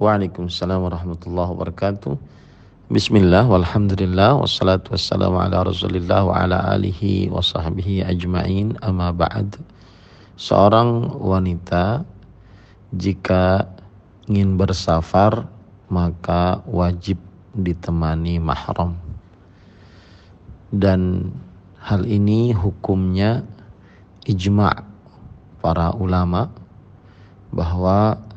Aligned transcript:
Waalaikumsalam 0.00 0.80
warahmatullahi 0.80 1.52
wabarakatuh. 1.52 2.16
Bismillah 2.88 3.44
walhamdulillah 3.44 4.32
wassalatu 4.40 4.96
wassalamu 4.96 5.36
ala 5.36 5.60
rasulillah 5.60 6.24
wa 6.24 6.40
ala 6.40 6.72
alihi 6.72 7.28
wa 7.28 7.44
sahbihi 7.44 8.08
ajma'in 8.08 8.80
amma 8.80 9.12
ba'd. 9.12 9.60
Seorang 10.40 11.04
wanita 11.20 12.08
jika 12.96 13.68
ingin 14.24 14.56
bersafar 14.56 15.44
maka 15.92 16.64
wajib 16.64 17.20
ditemani 17.52 18.40
mahram. 18.40 18.96
Dan 20.72 21.28
hal 21.76 22.08
ini 22.08 22.56
hukumnya 22.56 23.44
ijma' 24.24 24.80
para 25.60 25.92
ulama 25.92 26.48
bahwa 27.52 28.29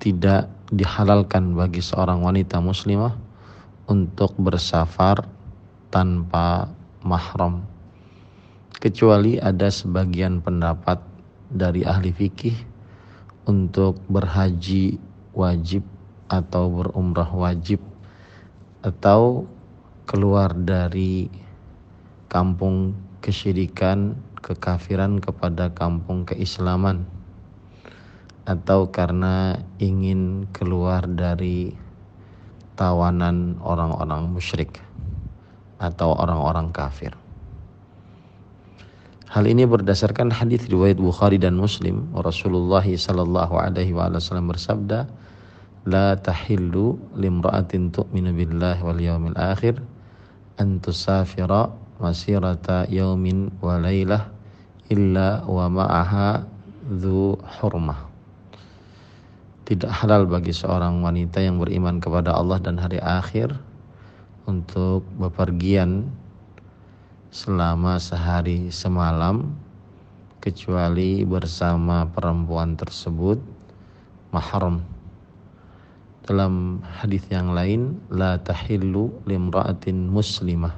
tidak 0.00 0.48
dihalalkan 0.72 1.52
bagi 1.52 1.84
seorang 1.84 2.24
wanita 2.24 2.56
muslimah 2.58 3.12
untuk 3.84 4.32
bersafar 4.40 5.28
tanpa 5.92 6.72
mahram. 7.04 7.60
Kecuali 8.80 9.36
ada 9.36 9.68
sebagian 9.68 10.40
pendapat 10.40 10.96
dari 11.52 11.84
ahli 11.84 12.16
fikih 12.16 12.56
untuk 13.44 14.00
berhaji 14.08 14.96
wajib 15.36 15.84
atau 16.32 16.72
berumrah 16.72 17.28
wajib 17.36 17.82
atau 18.80 19.44
keluar 20.08 20.56
dari 20.56 21.28
kampung 22.32 22.96
kesyirikan 23.20 24.16
kekafiran 24.40 25.20
kepada 25.20 25.68
kampung 25.76 26.24
keislaman 26.24 27.04
atau 28.48 28.88
karena 28.88 29.60
ingin 29.76 30.48
keluar 30.54 31.04
dari 31.04 31.76
tawanan 32.80 33.60
orang-orang 33.60 34.32
musyrik 34.32 34.80
atau 35.80 36.16
orang-orang 36.16 36.72
kafir. 36.72 37.12
Hal 39.30 39.46
ini 39.46 39.62
berdasarkan 39.62 40.34
hadis 40.34 40.66
riwayat 40.66 40.98
Bukhari 40.98 41.38
dan 41.38 41.54
Muslim. 41.54 42.10
Rasulullah 42.18 42.82
sallallahu 42.82 43.54
alaihi 43.62 43.94
wasallam 43.94 44.50
bersabda, 44.50 45.06
"La 45.86 46.18
tahillu 46.18 46.98
limra'atin 47.14 47.94
tu'minu 47.94 48.34
billahi 48.34 48.82
wal 48.82 48.98
yawmil 48.98 49.38
akhir 49.38 49.78
an 50.58 50.82
tusafira 50.82 51.70
masirata 52.02 52.90
yaumin 52.90 53.54
wa 53.62 53.78
lailah 53.78 54.34
illa 54.90 55.46
wa 55.46 55.70
ma'aha 55.70 56.42
hurmah." 57.62 58.09
Tidak 59.70 60.02
halal 60.02 60.26
bagi 60.26 60.50
seorang 60.50 60.98
wanita 60.98 61.38
yang 61.38 61.62
beriman 61.62 62.02
kepada 62.02 62.34
Allah 62.34 62.58
dan 62.58 62.74
hari 62.74 62.98
akhir 62.98 63.54
untuk 64.50 65.06
bepergian 65.14 66.10
selama 67.30 68.02
sehari 68.02 68.66
semalam 68.74 69.54
kecuali 70.42 71.22
bersama 71.22 72.02
perempuan 72.02 72.74
tersebut 72.74 73.38
mahram. 74.34 74.82
Dalam 76.26 76.82
hadis 76.82 77.22
yang 77.30 77.54
lain 77.54 77.94
la 78.10 78.42
tahillu 78.42 79.22
limra'atin 79.22 80.10
muslimah. 80.10 80.74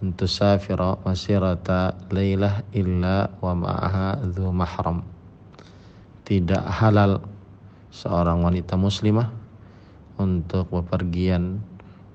Antusafira 0.00 0.96
masirata 1.04 2.00
lailah 2.08 2.64
illa 2.72 3.28
wa 3.44 3.52
ma'aha 3.52 4.24
dhu 4.24 4.48
mahram 4.56 5.04
tidak 6.22 6.62
halal 6.66 7.24
seorang 7.90 8.40
wanita 8.46 8.78
muslimah 8.78 9.28
untuk 10.16 10.70
bepergian 10.70 11.60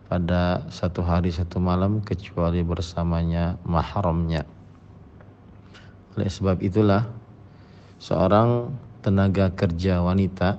pada 0.08 0.64
satu 0.72 1.04
hari 1.04 1.30
satu 1.30 1.60
malam 1.60 2.00
kecuali 2.00 2.64
bersamanya 2.64 3.60
mahramnya. 3.68 4.48
Oleh 6.16 6.32
sebab 6.32 6.64
itulah 6.64 7.06
seorang 8.00 8.72
tenaga 9.04 9.52
kerja 9.52 10.00
wanita 10.00 10.58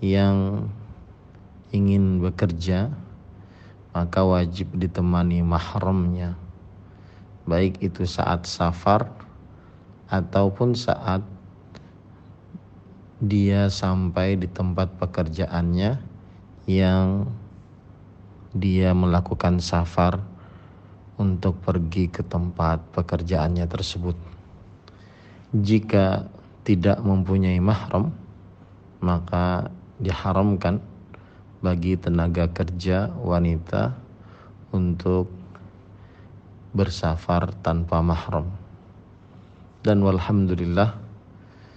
yang 0.00 0.68
ingin 1.72 2.20
bekerja 2.24 2.92
maka 3.96 4.20
wajib 4.22 4.68
ditemani 4.76 5.40
mahramnya 5.40 6.36
baik 7.48 7.80
itu 7.80 8.04
saat 8.04 8.44
safar 8.44 9.08
ataupun 10.12 10.76
saat 10.76 11.22
dia 13.26 13.66
sampai 13.66 14.38
di 14.38 14.46
tempat 14.46 14.94
pekerjaannya 15.02 15.98
yang 16.70 17.26
dia 18.54 18.94
melakukan 18.94 19.58
safar 19.58 20.22
untuk 21.18 21.58
pergi 21.58 22.06
ke 22.06 22.22
tempat 22.22 22.80
pekerjaannya 22.94 23.66
tersebut. 23.66 24.14
Jika 25.50 26.30
tidak 26.62 27.02
mempunyai 27.02 27.58
mahram, 27.58 28.14
maka 29.02 29.70
diharamkan 29.98 30.78
bagi 31.64 31.98
tenaga 31.98 32.46
kerja 32.52 33.10
wanita 33.10 33.96
untuk 34.70 35.30
bersafar 36.76 37.50
tanpa 37.64 38.04
mahram. 38.04 38.52
Dan 39.80 40.02
walhamdulillah 40.02 41.05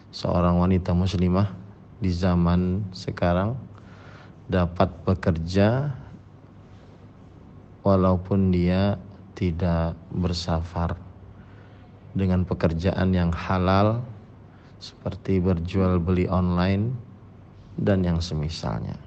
seorang 0.09 0.57
wanita 0.57 0.93
muslimah 0.97 1.53
di 2.01 2.09
zaman 2.09 2.81
sekarang 2.95 3.53
dapat 4.49 4.89
bekerja 5.05 5.93
walaupun 7.85 8.49
dia 8.49 8.97
tidak 9.37 9.93
bersafar 10.09 10.97
dengan 12.17 12.43
pekerjaan 12.43 13.13
yang 13.13 13.29
halal 13.29 14.01
seperti 14.81 15.37
berjual 15.37 16.01
beli 16.01 16.25
online 16.25 16.91
dan 17.77 18.03
yang 18.03 18.19
semisalnya. 18.19 18.97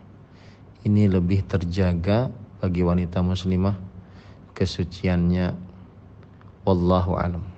Ini 0.83 1.11
lebih 1.11 1.45
terjaga 1.47 2.31
bagi 2.63 2.87
wanita 2.87 3.21
muslimah 3.21 3.77
kesuciannya 4.55 5.53
wallahu 6.63 7.19
alam. 7.19 7.52